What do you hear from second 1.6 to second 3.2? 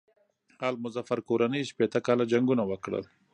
شپېته کاله جنګونه وکړل.